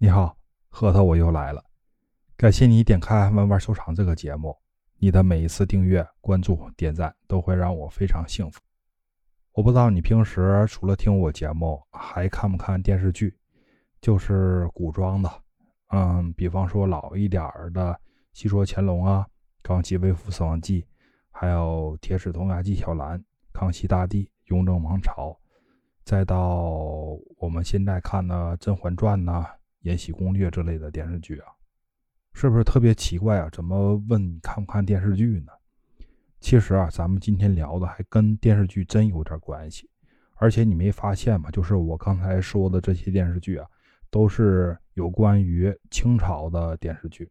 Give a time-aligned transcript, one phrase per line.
[0.00, 1.60] 你好，核桃，我又来了。
[2.36, 4.56] 感谢你点开“慢慢收藏”这个节目，
[4.96, 8.60] 你的每一次订阅、关注、点赞都会让我非常幸福。
[9.50, 13.36] 我不知道你平时除了听我节目，还看不看电视剧，
[14.00, 15.28] 就是古装的，
[15.88, 17.92] 嗯，比方说老一点儿的
[18.34, 19.26] 《戏说乾隆》啊，
[19.66, 20.82] 《康熙微服私访记》，
[21.32, 23.18] 还有《铁齿铜牙纪晓岚》，
[23.52, 25.30] 《康熙大帝》，《雍正王朝》，
[26.04, 26.70] 再到
[27.38, 29.44] 我们现在看的《甄嬛传》呐。
[29.80, 31.46] 《延禧攻略》之类的电视剧啊，
[32.32, 33.48] 是不是特别奇怪啊？
[33.50, 35.52] 怎么问你看不看电视剧呢？
[36.40, 39.88] 其实啊，咱们今天聊的还跟电视剧真有点关系。
[40.40, 41.50] 而且你没发现吗？
[41.50, 43.66] 就是我刚才说的这些电视剧啊，
[44.08, 47.28] 都是有关于清朝的电视剧。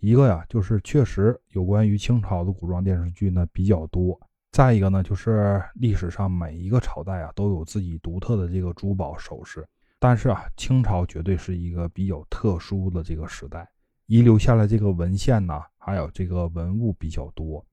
[0.00, 4.18] 一个呀，就是确实有关于清朝的古装电视剧呢比较多。
[4.50, 9.66] 再一个呢，就是历史上每一个朝代啊都有自己独特的这个珠宝首饰。
[10.04, 13.70] 但是啊，清朝绝对是一个比较特殊的这个时代，
[14.06, 17.64] 遗留下来这个文献呢，还有这个文物比较多，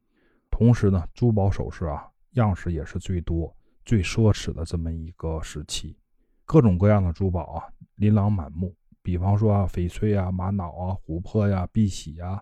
[0.51, 3.51] 同时呢，珠宝首饰啊样式也是最多、
[3.83, 5.97] 最奢侈的这么一个时期，
[6.45, 7.63] 各种各样的珠宝啊
[7.95, 8.75] 琳琅满目。
[9.01, 12.39] 比方说啊，翡翠啊、玛瑙啊、琥珀呀、碧玺啊，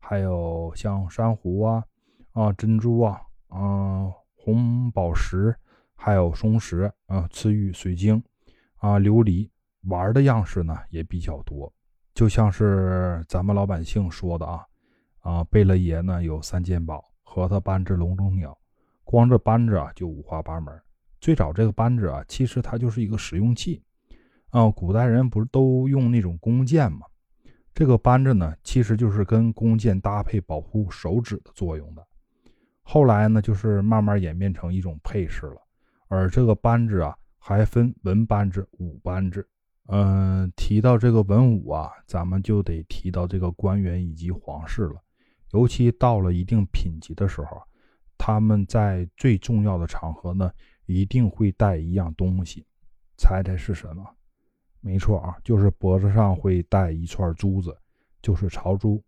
[0.00, 1.84] 还有像珊瑚啊、
[2.32, 5.54] 啊珍珠啊、啊红宝石，
[5.94, 8.20] 还有松石啊、赤玉、水晶。
[8.78, 9.48] 啊，琉璃
[9.88, 11.72] 玩的样式呢也比较多，
[12.14, 14.64] 就像是咱们老百姓说的啊，
[15.20, 18.56] 啊，贝勒爷呢有三件宝：核桃、扳指、笼中鸟。
[19.02, 20.72] 光这扳指啊就五花八门。
[21.20, 23.82] 最早这个扳指啊，其实它就是一个使用器
[24.50, 24.70] 啊。
[24.70, 27.00] 古代人不是都用那种弓箭吗？
[27.74, 32.06] 这个扳指呢，其实就是跟弓箭搭配保护手指的作用的。
[32.82, 35.56] 后来呢，就是慢慢演变成一种配饰了。
[36.06, 37.16] 而这个扳指啊。
[37.38, 39.48] 还分文班制、武班制。
[39.86, 45.02] 嗯，提到这个文武啊，咱们就得提到这个官员以及皇室了。
[45.52, 47.62] 尤其到了一定品级的时候，
[48.18, 50.52] 他们在最重要的场合呢，
[50.84, 52.66] 一定会带一样东西。
[53.16, 54.04] 猜猜是什么？
[54.80, 57.74] 没错啊，就是脖子上会戴一串珠子，
[58.20, 59.02] 就是朝珠。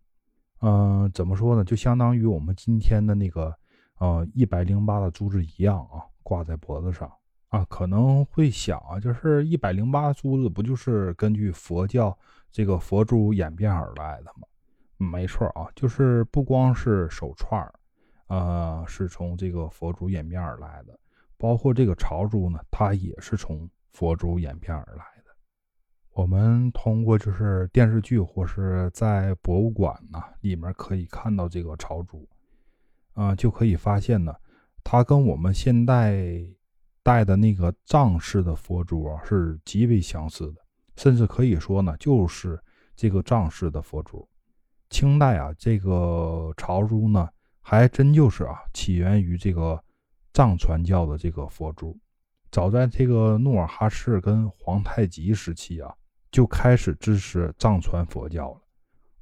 [0.61, 1.63] 嗯，怎么说呢？
[1.63, 3.55] 就相当于我们今天的那个
[3.99, 7.07] 呃一百零八的珠子一样啊，挂在脖子上。
[7.51, 12.17] 啊，可能会想啊，就是一百零八珠子，不就是根据佛教
[12.49, 14.47] 这个佛珠演变而来的吗？
[14.95, 17.73] 没错啊，就是不光是手串儿，
[18.27, 20.97] 呃，是从这个佛珠演变而来的，
[21.37, 25.35] 包括这个朝珠呢，它也是从佛珠演变而来的。
[26.13, 32.25] 我们通过就是电视剧或是在博物馆呢里面可以看到这个朝珠，
[33.11, 34.33] 啊，就可以发现呢，
[34.85, 36.23] 它跟我们现代。
[37.03, 40.61] 戴的那个藏式的佛珠啊，是极为相似的，
[40.95, 42.61] 甚至可以说呢，就是
[42.95, 44.27] 这个藏式的佛珠。
[44.89, 47.27] 清代啊，这个朝珠呢，
[47.61, 49.81] 还真就是啊，起源于这个
[50.33, 51.97] 藏传教的这个佛珠。
[52.51, 55.95] 早在这个努尔哈赤跟皇太极时期啊，
[56.29, 58.61] 就开始支持藏传佛教了，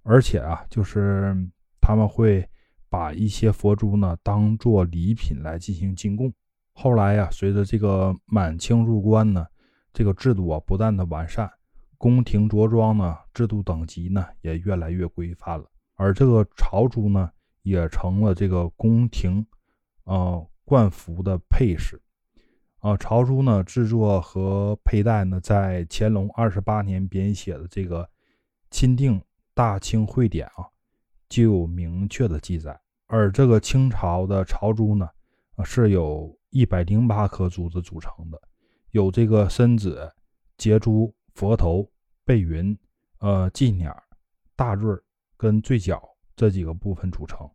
[0.04, 1.34] 而且啊，就是
[1.80, 2.50] 他们会
[2.90, 6.34] 把一些佛珠呢，当做礼品来进行进贡。
[6.82, 9.46] 后来呀，随着这个满清入关呢，
[9.92, 11.52] 这个制度啊不断的完善，
[11.98, 17.30] 宫廷着装呢制度等级呢也越来越规范了，而这个朝珠呢
[17.64, 19.46] 也成了这个宫廷，
[20.06, 22.02] 呃冠服的配饰，
[22.80, 28.04] 啊朝珠呢制作和佩戴呢，在乾隆二十八年编写的这个
[28.72, 29.22] 《钦定
[29.54, 30.66] 大清会典》啊
[31.28, 35.10] 就有明确的记载，而这个清朝的朝珠呢，
[35.58, 36.39] 啊是有。
[36.52, 38.42] 一百零八颗珠子组成的，
[38.92, 40.12] 有这个身子、
[40.58, 41.90] 结珠、佛头、
[42.26, 42.78] 背云、
[43.20, 43.96] 呃髻鸟、
[44.56, 44.88] 大坠
[45.38, 46.02] 跟坠角
[46.36, 47.50] 这几个部分组成，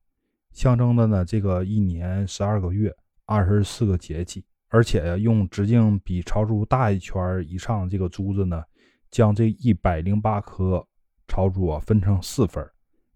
[0.53, 2.95] 象征的呢这个一年十二个月、
[3.25, 8.63] 二十四个节气，而且用直径比朝珠大一圈以上这个珠子呢，
[9.11, 10.87] 将这一百零八颗
[11.27, 12.65] 朝珠啊分成四份，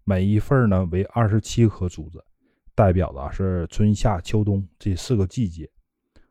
[0.03, 2.23] 每一份呢为二十七颗珠子。
[2.79, 5.69] 代表的是春夏秋冬这四个季节，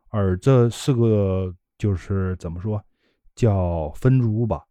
[0.08, 2.82] 而这四个就是怎么说，
[3.34, 4.64] 叫分珠吧。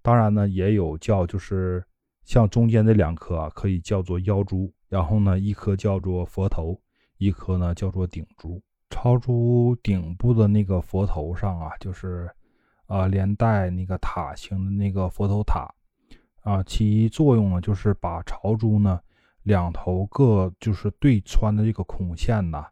[0.00, 1.84] 当然呢，也有叫就是
[2.22, 6.80] 像中间这两颗啊，可以叫做腰珠，然后呢，一颗叫做佛头，
[7.18, 8.62] 一颗呢叫做顶珠。
[8.88, 12.30] 朝珠顶部的那个佛头上啊，就是
[12.86, 15.68] 啊连带那个塔形的那个佛头塔
[16.42, 19.00] 啊，其作用呢就是把朝珠呢。
[19.44, 22.66] 两头各就是对穿的这个孔线呐，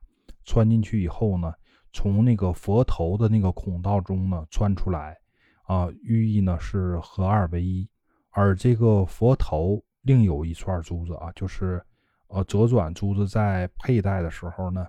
[0.45, 1.55] 穿进去以后呢，
[1.93, 5.17] 从那个佛头的那个孔道中呢穿出来，
[5.65, 7.89] 啊，寓意呢是合二为一，
[8.31, 11.83] 而这个佛头另有一串珠子啊，就是
[12.29, 14.87] 呃折转珠子在佩戴的时候呢，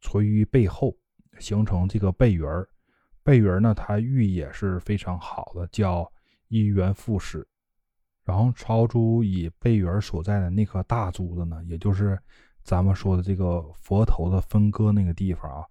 [0.00, 0.94] 垂于背后，
[1.38, 2.68] 形成这个背圆儿。
[3.22, 6.10] 背圆儿呢，它寓意也是非常好的，叫
[6.48, 7.46] 一元复始。
[8.30, 12.16] 然后朝珠以背圆所在的那颗大珠子呢，也就是
[12.62, 15.64] 咱们说的这个佛头的分割那个地方啊，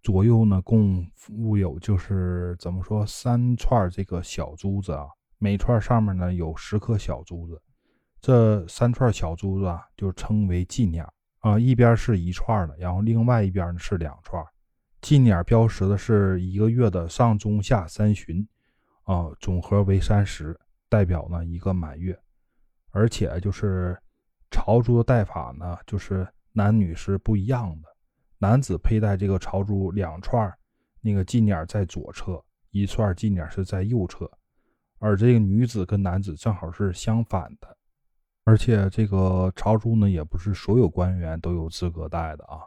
[0.00, 5.08] 左右呢共附有就是怎么说三串这个小珠子啊。
[5.38, 7.60] 每串上面呢有十颗小珠子，
[8.20, 11.04] 这三串小珠子啊就称为纪念
[11.40, 14.40] 啊，一边是一串的，然后另外一边呢是两串。
[15.02, 18.46] 纪念标识的是一个月的上中下三旬
[19.02, 20.56] 啊，总和为三十，
[20.94, 22.16] 代表呢一个满月。
[22.92, 24.00] 而且就是
[24.48, 27.88] 朝珠的戴法呢，就是男女是不一样的，
[28.38, 30.48] 男子佩戴这个朝珠两串，
[31.00, 34.30] 那个近点在左侧，一串近点是在右侧。
[35.00, 37.76] 而这个女子跟男子正好是相反的，
[38.44, 42.62] 而且这个朝珠呢，也不是所有官员都有资格戴的啊。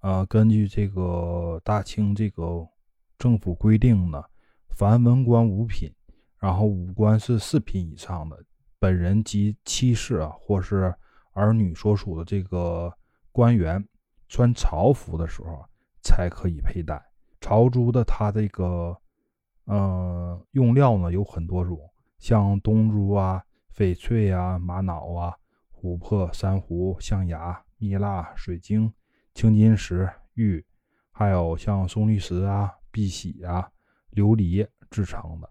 [0.00, 2.68] 呃，根据这个大清这个
[3.16, 4.22] 政府规定呢，
[4.76, 5.90] 凡文官五品，
[6.42, 8.36] 然后五官是四品以上的，
[8.80, 10.92] 本人及妻室啊，或是
[11.34, 12.92] 儿女所属的这个
[13.30, 13.82] 官员，
[14.28, 15.64] 穿朝服的时候
[16.02, 17.00] 才可以佩戴
[17.40, 18.02] 朝珠的。
[18.02, 18.98] 它这个。
[19.66, 21.78] 呃，用料呢有很多种，
[22.18, 23.40] 像东珠啊、
[23.72, 25.32] 翡翠啊、玛瑙啊、
[25.80, 28.92] 琥珀、珊瑚、象牙、蜜蜡、水晶、
[29.34, 30.66] 青金石、玉，
[31.12, 33.70] 还有像松绿石啊、碧玺啊、
[34.14, 35.48] 琉璃制成的。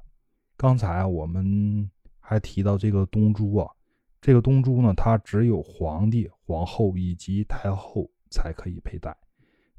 [0.61, 3.67] 刚才我们还提到这个东珠啊，
[4.21, 9.17] 这个东珠呢，它只有皇帝、皇后以及太后才可以佩戴，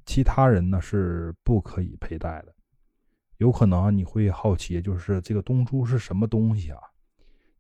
[0.05, 2.53] 其他人呢是不可以佩戴的。
[3.37, 6.81] 有可能你会好奇，就是这个东珠是什么东西啊？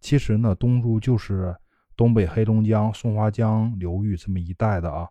[0.00, 1.56] 其实呢，东珠就是
[1.96, 5.08] 东北黑龙江松花江流域这么一带的啊，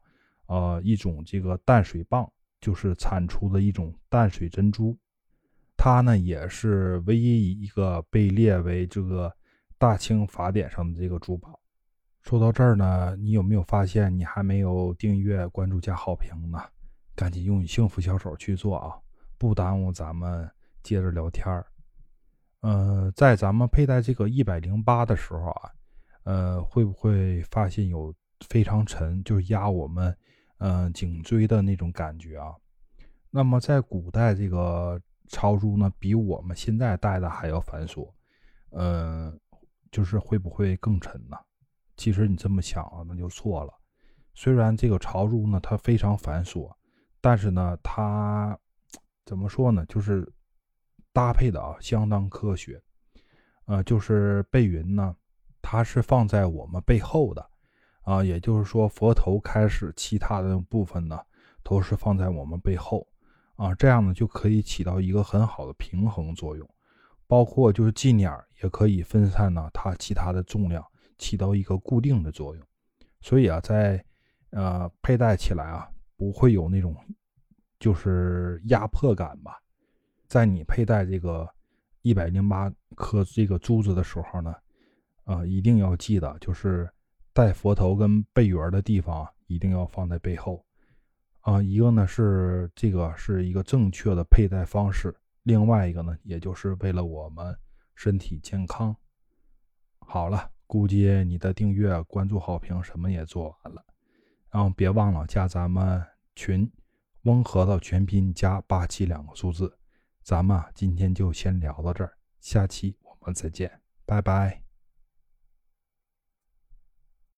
[0.48, 2.30] 呃，一种这个淡水蚌，
[2.60, 4.98] 就是产出的一种淡水珍珠。
[5.84, 9.36] 它呢，也是唯一一个被列为这个
[9.80, 11.60] 大清法典上的这个珠宝。
[12.22, 16.60] 说到这儿呢，你有没有发现你还没有订阅、关注加好评呢？
[17.16, 18.94] 赶紧用你幸福小手去做啊，
[19.40, 20.48] 不耽误咱们。
[20.84, 21.66] 接着聊天儿，
[22.60, 25.72] 呃，在咱们佩戴这个一百零八的时候啊，
[26.26, 28.14] 呃，会不会发现有
[28.48, 30.16] 非常沉，就是压我们，
[30.60, 32.54] 嗯，颈椎的那种感觉啊？
[33.32, 35.02] 那么在古代，这个
[35.32, 38.12] 朝珠呢，比我们现在戴的还要繁琐，
[38.72, 39.40] 嗯，
[39.92, 41.38] 就是会不会更沉呢？
[41.98, 43.74] 其实你这么想啊，那就错了。
[44.36, 46.72] 虽然这个朝珠呢，它非常繁琐，
[47.20, 48.58] 但是呢，它
[49.26, 49.86] 怎么说呢？
[49.88, 50.32] 就是。
[51.14, 52.82] 搭配的啊，相当科学，
[53.66, 55.14] 呃，就是背云呢，
[55.62, 57.46] 它是放在我们背后的，
[58.04, 61.20] 啊，也就是说佛头开始，其他的部分呢
[61.64, 63.06] 都是放在我们背后，
[63.62, 66.68] 啊，这样呢就可以起到一个很好的平衡作用，
[67.28, 68.28] 包括就是纪念
[68.64, 70.84] 也可以分散呢它其他的重量，
[71.20, 72.66] 起到一个固定的作用，
[73.22, 74.04] 所以啊，在
[74.50, 75.88] 呃佩戴起来啊
[76.18, 76.96] 不会有那种
[77.80, 79.62] 就是压迫感吧。
[80.28, 81.48] 在你佩戴这个
[82.02, 84.56] 一百零八颗这个珠子的时候呢，
[85.24, 86.92] 啊，一定要记得，就是
[87.32, 90.66] 戴佛头跟背圆的地方一定要放在背后，
[91.42, 97.56] 啊，一个呢是这个是一个正确的佩戴方式，另外一个呢，也就是为了我们
[97.96, 98.96] 身体健康。
[100.00, 103.84] 好了，估计你的订阅、关注、好评什么也做完了，
[104.52, 106.06] 然后别忘了加咱们
[106.36, 106.72] 群，
[107.24, 109.78] 翁核桃全拼加八七两个数字。
[110.24, 114.61] 咱们今天就先聊到这儿，下期我们再见，拜拜。